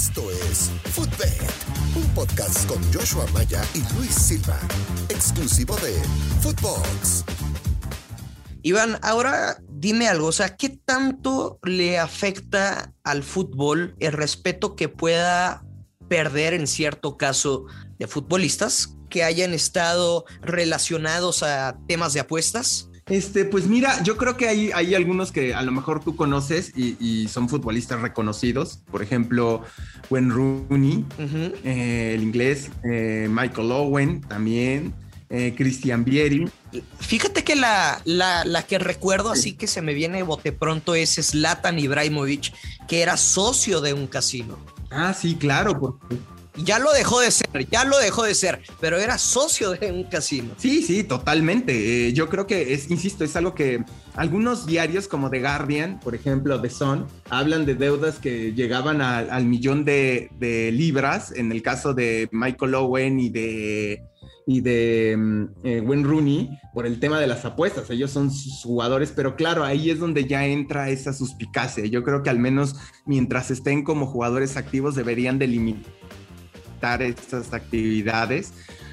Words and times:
Esto 0.00 0.30
es 0.30 0.70
Footbed, 0.94 1.42
un 1.94 2.08
podcast 2.14 2.66
con 2.66 2.82
Joshua 2.90 3.26
Maya 3.34 3.62
y 3.74 3.80
Luis 3.94 4.14
Silva, 4.14 4.58
exclusivo 5.10 5.76
de 5.76 5.92
Footbox. 6.40 7.22
Iván, 8.62 8.98
ahora 9.02 9.58
dime 9.68 10.08
algo, 10.08 10.28
o 10.28 10.32
sea, 10.32 10.56
¿qué 10.56 10.70
tanto 10.70 11.58
le 11.64 11.98
afecta 11.98 12.94
al 13.04 13.22
fútbol 13.22 13.94
el 13.98 14.12
respeto 14.12 14.74
que 14.74 14.88
pueda 14.88 15.66
perder 16.08 16.54
en 16.54 16.66
cierto 16.66 17.18
caso 17.18 17.66
de 17.98 18.06
futbolistas 18.06 18.96
que 19.10 19.22
hayan 19.22 19.52
estado 19.52 20.24
relacionados 20.40 21.42
a 21.42 21.76
temas 21.86 22.14
de 22.14 22.20
apuestas? 22.20 22.89
Este, 23.10 23.44
pues 23.44 23.66
mira, 23.66 24.00
yo 24.04 24.16
creo 24.16 24.36
que 24.36 24.46
hay, 24.46 24.70
hay 24.72 24.94
algunos 24.94 25.32
que 25.32 25.52
a 25.52 25.62
lo 25.62 25.72
mejor 25.72 26.02
tú 26.02 26.14
conoces 26.14 26.72
y, 26.76 27.26
son 27.28 27.48
futbolistas 27.48 28.00
reconocidos. 28.00 28.78
Por 28.90 29.02
ejemplo, 29.02 29.62
Wayne 30.10 30.32
Rooney, 30.32 31.04
eh, 31.64 32.12
el 32.14 32.22
inglés, 32.22 32.70
eh, 32.84 33.28
Michael 33.28 33.72
Owen 33.72 34.20
también, 34.20 34.94
eh, 35.28 35.54
Christian 35.56 36.04
Vieri. 36.04 36.48
Fíjate 37.00 37.42
que 37.42 37.56
la, 37.56 38.00
la, 38.04 38.62
que 38.66 38.78
recuerdo 38.78 39.30
así 39.30 39.54
que 39.54 39.66
se 39.66 39.82
me 39.82 39.92
viene 39.92 40.22
bote 40.22 40.52
pronto 40.52 40.94
es 40.94 41.16
Zlatan 41.20 41.80
Ibrahimovic, 41.80 42.52
que 42.86 43.02
era 43.02 43.16
socio 43.16 43.80
de 43.80 43.92
un 43.92 44.06
casino. 44.06 44.56
Ah, 44.90 45.14
sí, 45.14 45.34
claro, 45.34 45.78
porque 45.78 46.16
ya 46.56 46.78
lo 46.78 46.92
dejó 46.92 47.20
de 47.20 47.30
ser, 47.30 47.68
ya 47.70 47.84
lo 47.84 47.98
dejó 47.98 48.24
de 48.24 48.34
ser, 48.34 48.60
pero 48.80 48.98
era 48.98 49.18
socio 49.18 49.70
de 49.70 49.92
un 49.92 50.04
casino. 50.04 50.54
Sí, 50.56 50.82
sí, 50.82 51.04
totalmente. 51.04 52.08
Eh, 52.08 52.12
yo 52.12 52.28
creo 52.28 52.46
que 52.46 52.72
es, 52.74 52.90
insisto, 52.90 53.24
es 53.24 53.36
algo 53.36 53.54
que 53.54 53.84
algunos 54.14 54.66
diarios 54.66 55.08
como 55.08 55.30
The 55.30 55.40
Guardian, 55.40 56.00
por 56.00 56.14
ejemplo, 56.14 56.60
The 56.60 56.70
Sun, 56.70 57.06
hablan 57.28 57.66
de 57.66 57.74
deudas 57.74 58.18
que 58.18 58.52
llegaban 58.52 59.00
al 59.00 59.44
millón 59.46 59.84
de, 59.84 60.30
libras, 60.72 61.32
en 61.32 61.52
el 61.52 61.62
caso 61.62 61.94
de 61.94 62.28
Michael 62.32 62.74
Owen 62.74 63.20
y 63.20 63.28
de 63.30 64.02
y 64.46 64.62
de 64.62 65.16
mm, 65.16 65.44
eh, 65.62 65.80
Wayne 65.80 66.02
Rooney 66.02 66.58
por 66.74 66.84
el 66.84 66.98
tema 66.98 67.20
de 67.20 67.28
las 67.28 67.44
apuestas. 67.44 67.88
Ellos 67.90 68.10
son 68.10 68.32
sus 68.32 68.62
jugadores, 68.64 69.12
pero 69.14 69.36
claro, 69.36 69.64
ahí 69.64 69.90
es 69.90 70.00
donde 70.00 70.24
ya 70.24 70.44
entra 70.44 70.90
esa 70.90 71.12
suspicacia. 71.12 71.86
Yo 71.86 72.02
creo 72.02 72.22
que 72.22 72.30
al 72.30 72.40
menos 72.40 72.74
mientras 73.06 73.52
estén 73.52 73.84
como 73.84 74.06
jugadores 74.06 74.56
activos 74.56 74.96
deberían 74.96 75.38
delimitar 75.38 75.92
estas 77.02 77.52
actividades. 77.52 78.52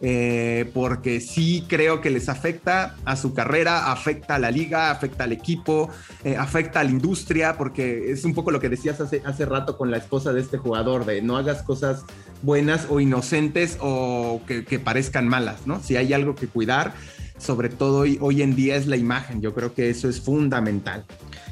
Eh, 0.00 0.70
porque 0.74 1.20
sí 1.20 1.64
creo 1.68 2.00
que 2.00 2.10
les 2.10 2.28
afecta 2.28 2.94
a 3.04 3.16
su 3.16 3.34
carrera, 3.34 3.90
afecta 3.90 4.36
a 4.36 4.38
la 4.38 4.52
liga, 4.52 4.92
afecta 4.92 5.24
al 5.24 5.32
equipo, 5.32 5.90
eh, 6.22 6.36
afecta 6.36 6.80
a 6.80 6.84
la 6.84 6.90
industria, 6.90 7.56
porque 7.58 8.12
es 8.12 8.24
un 8.24 8.32
poco 8.32 8.52
lo 8.52 8.60
que 8.60 8.68
decías 8.68 9.00
hace, 9.00 9.22
hace 9.24 9.44
rato 9.44 9.76
con 9.76 9.90
la 9.90 9.96
esposa 9.96 10.32
de 10.32 10.40
este 10.40 10.56
jugador, 10.56 11.04
de 11.04 11.20
no 11.20 11.36
hagas 11.36 11.62
cosas 11.62 12.04
buenas 12.42 12.86
o 12.88 13.00
inocentes 13.00 13.76
o 13.80 14.40
que, 14.46 14.78
parezcan 14.78 15.26
malas, 15.26 15.66
¿no? 15.66 15.82
Si 15.82 15.96
hay 15.96 16.12
algo 16.12 16.36
que 16.36 16.46
cuidar, 16.46 16.94
sobre 17.36 17.68
todo 17.68 18.00
hoy, 18.00 18.18
hoy 18.20 18.42
en 18.42 18.54
día 18.54 18.76
es 18.76 18.86
la 18.86 18.96
imagen, 18.96 19.40
yo 19.40 19.52
creo 19.52 19.74
que 19.74 19.90
eso 19.90 20.08
es 20.08 20.20
fundamental. 20.20 21.04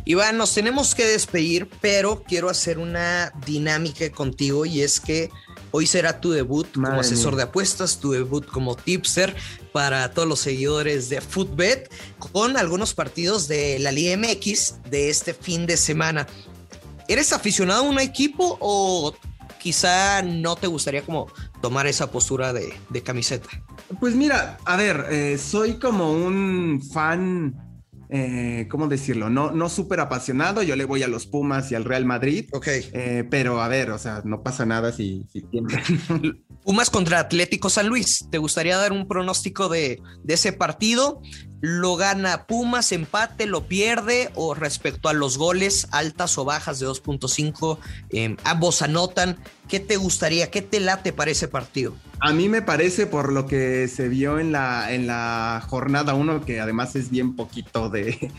Iván, 0.05 0.37
nos 0.37 0.55
tenemos 0.55 0.95
que 0.95 1.05
despedir, 1.05 1.69
pero 1.81 2.23
quiero 2.23 2.49
hacer 2.49 2.79
una 2.79 3.33
dinámica 3.45 4.09
contigo 4.11 4.65
y 4.65 4.83
es 4.83 5.01
que 5.01 5.31
Hoy 5.79 5.87
será 5.87 6.23
tu 6.23 6.31
debut 6.31 6.67
como 6.73 6.99
asesor 6.99 7.37
de 7.37 7.43
apuestas, 7.43 8.01
tu 8.01 8.13
debut 8.13 8.47
como 8.47 8.77
tipster 8.77 9.37
para 9.73 10.11
todos 10.11 10.27
los 10.27 10.41
seguidores 10.41 11.11
de 11.11 11.21
Footbet 11.21 11.93
con 12.33 12.57
algunos 12.57 12.95
partidos 12.95 13.47
de 13.47 13.79
la 13.79 13.93
Liga 13.93 14.17
MX 14.17 14.77
de 14.89 15.11
este 15.11 15.35
fin 15.35 15.67
de 15.67 15.77
semana. 15.77 16.27
¿Eres 17.09 17.35
aficionado 17.35 17.85
a 17.85 17.91
un 17.91 18.01
equipo 18.01 18.57
o 18.59 19.15
quizá 19.61 20.23
no 20.23 20.57
te 20.57 20.67
gustaría 20.67 21.03
como 21.03 21.27
tomar 21.61 21.87
esa 21.87 22.11
postura 22.11 22.55
de, 22.55 23.03
camiseta? 23.03 23.51
Pues 24.01 24.15
mira, 24.15 24.57
a 24.65 24.77
ver, 24.77 25.05
eh, 25.11 25.37
soy 25.37 25.75
como 25.75 26.11
un 26.11 26.81
fan 26.91 27.55
eh, 28.09 28.67
¿cómo 28.71 28.89
decirlo? 28.89 29.31
No, 29.31 29.51
no 29.51 29.69
súper 29.69 30.01
apasionado, 30.01 30.63
yo 30.63 30.77
le 30.77 30.85
voy 30.85 31.03
a 31.03 31.09
los 31.09 31.27
Pumas 31.27 31.71
y 31.73 31.75
al 31.75 31.85
Real 31.85 32.05
Madrid. 32.05 32.49
Ok. 32.53 32.69
Eh, 32.69 33.25
pero 33.31 33.61
a 33.61 33.69
ver, 33.69 33.91
o 33.91 33.99
sea, 33.99 34.23
no 34.25 34.43
pasa 34.43 34.67
nada 34.67 34.93
si, 34.93 35.27
si 35.33 35.47
Pumas 36.67 36.91
contra 36.91 37.21
Atlético 37.21 37.71
San 37.71 37.87
Luis. 37.87 38.27
¿Te 38.29 38.39
gustaría 38.39 38.77
dar 38.77 38.91
un 38.91 39.07
pronóstico 39.07 39.69
de, 39.69 40.03
ese 40.27 40.53
partido? 40.53 41.23
lo 41.61 41.97
gana 41.97 42.47
Pumas, 42.47 42.93
empate, 42.93 43.47
lo 43.47 43.67
pierde 43.67 44.31
o 44.35 44.55
respecto 44.55 45.09
a 45.09 45.15
los 45.15 45.39
goles, 45.39 45.89
altas 45.91 46.37
o 46.39 46.45
bajas 46.45 46.79
de 46.79 46.87
2.5, 46.87 47.79
em, 48.11 48.37
ambos 48.45 48.83
anotan. 48.83 49.37
¿Qué 49.69 49.81
te 49.81 49.97
gustaría? 49.97 50.51
¿Qué 50.51 50.61
te 50.61 50.81
late 50.81 51.13
para 51.13 51.31
ese 51.31 51.49
partido? 51.49 51.95
A 52.21 52.33
mí 52.33 52.49
me 52.49 52.63
parece 52.63 53.07
por 53.07 53.33
lo 53.33 53.47
que 53.47 53.89
se 53.89 54.09
vio 54.09 54.39
en 54.39 54.53
la, 54.53 55.65
jornada 55.69 56.15
1, 56.15 56.45
que 56.45 56.61
además 56.61 56.95
es 56.97 57.11
bien 57.11 57.37
poquito 57.37 57.91
de, 57.91 58.33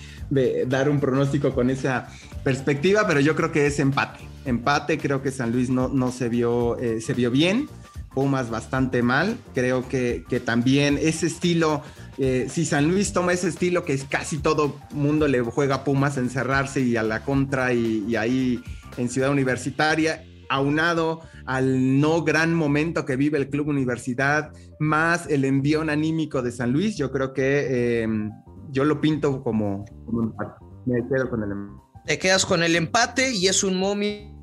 dar 0.68 0.90
un 0.90 1.00
pronóstico 1.00 1.56
con 1.56 1.70
esa 1.70 2.10
perspectiva, 2.44 3.08
pero 3.08 3.22
yo 3.22 3.36
creo 3.36 3.54
que 3.54 3.68
es 3.68 3.80
empate. 3.80 4.20
Empate, 4.46 4.98
creo 4.98 5.22
que 5.22 5.32
San 5.32 5.52
Luis 5.52 5.70
no, 5.70 5.88
no 5.88 6.12
se, 6.12 6.30
vio, 6.30 6.78
eh, 6.78 7.02
se 7.02 7.14
vio 7.14 7.32
bien. 7.32 7.70
Pumas 8.18 8.50
bastante 8.50 9.04
mal. 9.04 9.38
Creo 9.54 9.88
que, 9.88 10.26
que 10.28 10.40
también 10.40 10.98
ese 11.00 11.28
estilo 11.28 11.84
eh, 12.18 12.48
si 12.50 12.66
San 12.66 12.88
Luis 12.88 13.14
toma 13.14 13.34
ese 13.34 13.48
estilo 13.48 13.86
que 13.86 13.94
es 13.94 14.04
casi 14.04 14.40
todo 14.40 14.80
mundo 14.92 15.28
le 15.28 15.42
juega 15.42 15.76
a 15.76 15.84
Pumas, 15.84 16.18
encerrarse 16.18 16.82
y 16.82 16.98
a 16.98 17.04
la 17.04 17.24
contra 17.24 17.74
y, 17.74 18.16
ahí 18.16 18.60
en 18.98 19.08
Ciudad 19.08 19.30
Universitaria, 19.30 20.24
aunado 20.50 21.22
al 21.46 22.00
no 22.00 22.24
gran 22.24 22.56
momento 22.56 23.06
que 23.06 23.18
vive 23.18 23.38
el 23.38 23.50
Club 23.50 23.68
Universidad, 23.68 24.52
más 24.80 25.30
el 25.30 25.46
envión 25.46 25.92
anímico 25.92 26.42
de 26.42 26.52
San 26.52 26.72
Luis, 26.72 26.98
yo 26.98 27.12
creo 27.12 27.36
que 27.36 28.02
em, 28.02 28.32
yo 28.72 28.84
lo 28.84 29.00
pinto 29.00 29.44
como, 29.44 29.86
como 30.08 30.24
empate. 30.24 30.66
Me 30.88 31.08
quedo 31.08 31.30
con 31.30 31.44
el 31.44 31.52
empate. 31.52 32.02
Te 32.08 32.18
quedas 32.18 32.48
con 32.48 32.64
el 32.64 32.76
empate 32.76 33.32
y 33.32 33.46
es 33.46 33.64
un 33.64 33.78
momio 33.78 34.37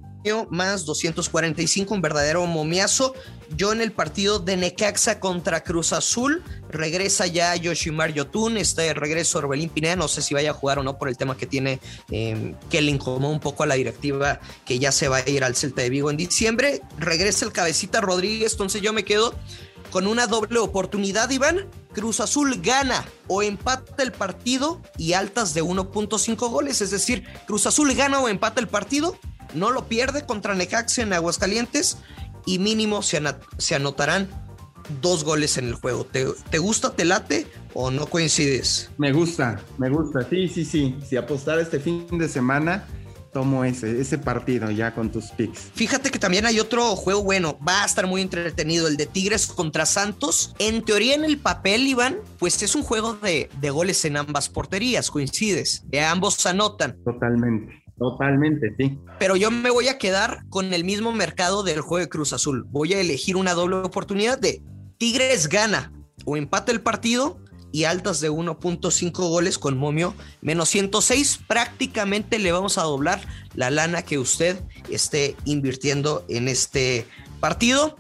más 0.51 0.85
245, 0.85 1.95
un 1.95 2.01
verdadero 2.01 2.47
momiazo. 2.47 3.15
Yo 3.57 3.73
en 3.73 3.81
el 3.81 3.93
partido 3.93 4.39
de 4.39 4.57
Necaxa 4.57 5.21
contra 5.21 5.63
Cruz 5.63 5.93
Azul, 5.93 6.43
regresa 6.71 7.27
ya 7.27 7.55
Yoshimar 7.55 8.13
Yotun, 8.13 8.57
está 8.57 8.83
de 8.83 8.95
regreso 8.95 9.39
Orbelín 9.39 9.69
Pineda, 9.69 9.97
no 9.97 10.09
sé 10.09 10.23
si 10.23 10.35
vaya 10.35 10.51
a 10.51 10.55
jugar 10.55 10.79
o 10.79 10.83
no 10.83 10.99
por 10.99 11.09
el 11.09 11.17
tema 11.17 11.37
que 11.37 11.47
tiene, 11.47 11.79
em, 12.11 12.55
que 12.71 12.81
le 12.81 12.91
incomodó 12.91 13.33
un 13.33 13.41
poco 13.41 13.63
a 13.63 13.67
la 13.67 13.75
directiva, 13.75 14.41
que 14.65 14.79
ya 14.79 14.93
se 14.93 15.09
va 15.09 15.19
a 15.19 15.29
ir 15.29 15.45
al 15.45 15.57
Celta 15.57 15.83
de 15.83 15.91
Vigo 15.91 16.11
en 16.11 16.17
diciembre. 16.17 16.81
Regresa 16.99 17.45
el 17.45 17.53
cabecita 17.53 18.01
Rodríguez, 18.01 18.53
entonces 18.53 18.81
yo 18.81 18.93
me 18.93 19.05
quedo 19.05 19.35
con 19.91 20.07
una 20.07 20.27
doble 20.27 20.59
oportunidad, 20.59 21.31
Iván. 21.31 21.69
Cruz 21.93 22.19
Azul 22.19 22.61
gana 22.61 23.05
o 23.29 23.43
empata 23.43 24.03
el 24.03 24.11
partido 24.11 24.83
y 24.99 25.13
altas 25.13 25.55
de 25.55 25.63
1.5 25.63 26.51
goles, 26.51 26.81
es 26.81 26.91
decir, 26.91 27.25
Cruz 27.47 27.67
Azul 27.67 27.95
gana 27.95 28.19
o 28.19 28.29
empata 28.29 28.61
el 28.61 28.67
partido 28.67 29.17
no 29.55 29.71
lo 29.71 29.87
pierde 29.87 30.27
contra 30.27 30.55
Necaxa 30.55 31.03
en 31.03 31.13
Aguascalientes 31.13 31.99
y 32.47 32.59
mínimo 32.59 33.03
se, 33.03 33.21
anotarán 33.75 34.29
dos 35.01 35.25
goles 35.25 35.57
en 35.59 35.69
el 35.69 35.75
juego. 35.75 36.05
¿Te, 36.05 36.59
gusta, 36.59 36.95
te 36.95 37.05
late 37.05 37.47
o 37.73 37.91
no 37.91 38.07
coincides? 38.07 38.91
Me 38.99 39.13
gusta, 39.13 39.61
me 39.79 39.89
gusta. 39.89 40.29
Sí, 40.29 40.49
sí, 40.49 40.65
sí. 40.65 40.97
Si 41.09 41.17
apostar 41.17 41.59
este 41.59 41.81
fin 41.81 42.07
de 42.19 42.29
semana, 42.29 42.87
tomo 43.33 43.65
ese, 43.65 44.01
ese 44.01 44.19
partido 44.19 44.71
ya 44.71 44.95
con 44.95 45.11
tus 45.11 45.27
picks. 45.27 45.71
Fíjate 45.75 46.11
que 46.11 46.19
también 46.19 46.47
hay 46.47 46.61
otro 46.61 46.95
juego 46.97 47.23
bueno, 47.23 47.59
va 47.67 47.83
a 47.83 47.87
estar 47.87 48.07
muy 48.07 48.21
entretenido, 48.23 48.87
el 48.87 48.97
de 48.97 49.07
Tigres 49.07 49.47
contra 49.47 49.87
Santos. 49.87 50.55
En 50.59 50.85
teoría, 50.85 51.15
en 51.15 51.25
el 51.25 51.39
papel, 51.39 51.87
Iván, 51.87 52.19
pues 52.39 52.63
es 52.63 52.75
un 52.75 52.83
juego 52.83 53.15
de, 53.15 53.51
de 53.61 53.71
goles 53.71 54.05
en 54.05 54.17
ambas 54.17 54.49
porterías, 54.49 55.11
coincides. 55.11 55.83
De 55.87 56.01
ambos 56.01 56.45
anotan. 56.47 56.97
Totalmente. 57.05 57.84
Totalmente, 57.99 58.75
sí. 58.77 58.99
Pero 59.19 59.37
yo 59.37 59.51
me 59.51 59.71
voy 59.71 59.89
a 59.89 59.99
quedar 59.99 60.45
con 60.49 60.75
el 60.75 60.85
mismo 60.85 61.13
mercado 61.13 61.63
del 61.63 61.81
juego 61.81 62.05
de 62.05 62.09
Cruz 62.09 62.33
Azul. 62.33 62.65
Voy 62.69 62.93
a 62.93 63.01
elegir 63.01 63.37
una 63.37 63.55
doble 63.55 63.77
oportunidad 63.77 64.39
de 64.39 64.63
Tigres 64.99 65.49
gana 65.49 65.93
o 66.25 66.37
empate 66.37 66.73
el 66.73 66.81
partido 66.81 67.39
y 67.71 67.85
altas 67.85 68.21
de 68.21 68.31
1.5 68.31 69.13
goles 69.29 69.59
con 69.59 69.77
momio 69.77 70.15
menos 70.41 70.69
106. 70.69 71.41
Prácticamente 71.47 72.39
le 72.39 72.53
vamos 72.53 72.79
a 72.79 72.83
doblar 72.83 73.21
la 73.55 73.71
lana 73.71 74.03
que 74.03 74.19
usted 74.19 74.61
esté 74.91 75.37
invirtiendo 75.45 76.25
en 76.29 76.49
este 76.49 77.07
partido. 77.41 77.97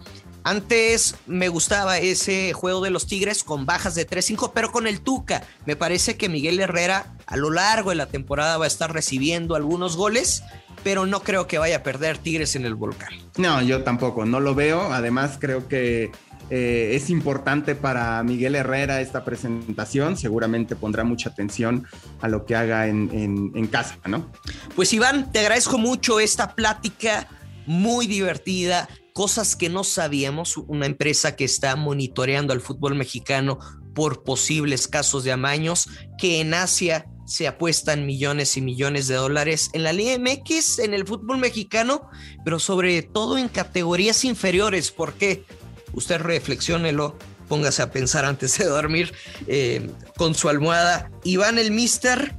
Antes 0.47 1.17
me 1.27 1.49
gustaba 1.49 1.97
ese 1.97 2.53
juego 2.53 2.83
de 2.83 2.91
los 2.91 3.07
Tigres 3.07 3.43
con 3.43 3.65
bajas 3.65 3.95
de 3.95 4.07
3-5, 4.07 4.53
pero 4.55 4.71
con 4.71 4.87
el 4.87 5.01
Tuca. 5.01 5.43
Me 5.65 5.75
parece 5.75 6.19
que 6.19 6.29
Miguel 6.29 6.61
Herrera 6.61 7.15
a 7.27 7.39
lo 7.39 7.51
largo 7.51 7.91
de 7.91 7.97
la 7.97 8.07
temporada 8.07 8.59
va 8.59 8.67
a 8.67 8.69
estar 8.69 8.93
recibiendo 8.93 9.55
algunos 9.55 9.97
goles, 9.97 10.43
pero 10.83 11.07
no 11.07 11.21
creo 11.23 11.47
que 11.47 11.57
vaya 11.57 11.79
a 11.79 11.83
perder 11.83 12.19
Tigres 12.19 12.57
en 12.57 12.67
el 12.67 12.75
volcán. 12.75 13.15
No, 13.39 13.63
yo 13.63 13.85
tampoco, 13.85 14.27
no 14.27 14.39
lo 14.39 14.55
veo. 14.55 14.93
Además, 14.93 15.39
creo 15.41 15.67
que 15.67 16.13
eh, 16.51 16.91
es 16.93 17.09
importante 17.09 17.75
para 17.75 18.23
Miguel 18.23 18.55
Herrera 18.55 19.01
esta 19.01 19.25
presentación. 19.25 20.19
Seguramente 20.19 20.77
pondrá 20.77 21.05
mucha 21.05 21.31
atención 21.31 21.87
a 22.21 22.29
lo 22.29 22.45
que 22.45 22.55
haga 22.55 22.87
en, 22.87 23.51
en 23.55 23.67
casa, 23.69 23.97
¿no? 24.07 24.31
Pues 24.77 24.93
Iván, 24.93 25.33
te 25.33 25.39
agradezco 25.39 25.79
mucho 25.79 26.21
esta 26.21 26.55
plática 26.55 27.29
muy 27.67 28.07
divertida, 28.07 28.91
cosas 29.15 29.55
que 29.55 29.71
no 29.71 29.85
sabíamos, 29.85 30.57
una 30.57 30.87
empresa 30.87 31.37
que 31.37 31.45
está 31.45 31.77
monitoreando 31.77 32.53
al 32.53 32.61
fútbol 32.61 32.97
mexicano 32.97 33.61
por 33.95 34.25
posibles 34.25 34.89
casos 34.89 35.23
de 35.23 35.31
amaños, 35.31 35.89
que 36.19 36.41
en 36.41 36.53
Asia 36.53 37.07
se 37.25 37.47
apuestan 37.47 38.07
millones 38.07 38.57
y 38.57 38.61
millones 38.61 39.07
de 39.07 39.15
dólares 39.15 39.71
en 39.73 39.85
la 39.85 39.93
Liga 39.93 40.19
MX, 40.19 40.81
en 40.81 40.95
el 40.95 41.07
fútbol 41.07 41.39
mexicano, 41.39 42.11
pero 42.45 42.59
sobre 42.59 43.03
todo 43.03 43.39
en 43.39 43.49
categorías 43.49 44.25
inferiores. 44.25 44.91
¿Por 44.91 45.15
qué? 45.15 45.45
Usted 45.93 46.19
reflexiónelo, 46.19 47.17
póngase 47.49 47.83
a 47.83 47.93
pensar 47.93 48.25
antes 48.25 48.59
de 48.59 48.65
dormir 48.65 49.15
eh, 49.47 49.91
con 50.17 50.35
su 50.35 50.49
almohada. 50.49 51.09
Iván 51.23 51.59
el 51.59 51.71
Mister, 51.71 52.35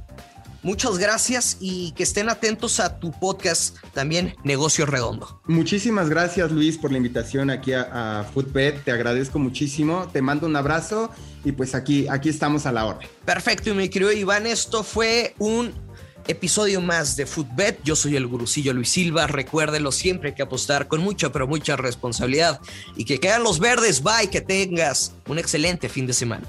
Muchas 0.66 0.98
gracias 0.98 1.58
y 1.60 1.92
que 1.92 2.02
estén 2.02 2.28
atentos 2.28 2.80
a 2.80 2.98
tu 2.98 3.12
podcast 3.12 3.76
también, 3.94 4.34
Negocio 4.42 4.84
Redondo. 4.84 5.40
Muchísimas 5.46 6.08
gracias 6.08 6.50
Luis 6.50 6.76
por 6.76 6.90
la 6.90 6.96
invitación 6.96 7.50
aquí 7.50 7.72
a, 7.72 8.18
a 8.18 8.24
Footbed. 8.24 8.80
Te 8.84 8.90
agradezco 8.90 9.38
muchísimo. 9.38 10.08
Te 10.12 10.22
mando 10.22 10.44
un 10.44 10.56
abrazo 10.56 11.08
y 11.44 11.52
pues 11.52 11.76
aquí, 11.76 12.08
aquí 12.08 12.30
estamos 12.30 12.66
a 12.66 12.72
la 12.72 12.84
orden. 12.84 13.08
Perfecto, 13.24 13.72
mi 13.76 13.88
querido 13.88 14.10
Iván. 14.10 14.44
Esto 14.48 14.82
fue 14.82 15.36
un 15.38 15.72
episodio 16.26 16.80
más 16.80 17.14
de 17.14 17.26
Footbet. 17.26 17.78
Yo 17.84 17.94
soy 17.94 18.16
el 18.16 18.26
gurusillo 18.26 18.72
Luis 18.72 18.88
Silva. 18.88 19.28
Recuérdelo 19.28 19.92
siempre 19.92 20.34
que 20.34 20.42
apostar 20.42 20.88
con 20.88 21.00
mucha, 21.00 21.30
pero 21.30 21.46
mucha 21.46 21.76
responsabilidad. 21.76 22.60
Y 22.96 23.04
que 23.04 23.20
quedan 23.20 23.44
los 23.44 23.60
verdes. 23.60 24.02
Bye, 24.02 24.30
que 24.32 24.40
tengas 24.40 25.14
un 25.28 25.38
excelente 25.38 25.88
fin 25.88 26.08
de 26.08 26.12
semana. 26.12 26.48